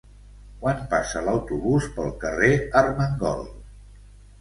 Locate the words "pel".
1.99-2.11